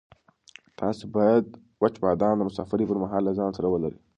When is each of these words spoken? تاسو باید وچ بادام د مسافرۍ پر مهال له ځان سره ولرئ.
تاسو 0.79 1.03
باید 1.15 1.45
وچ 1.81 1.95
بادام 2.03 2.35
د 2.37 2.41
مسافرۍ 2.49 2.85
پر 2.89 2.97
مهال 3.03 3.21
له 3.25 3.33
ځان 3.39 3.51
سره 3.57 3.67
ولرئ. 3.69 3.97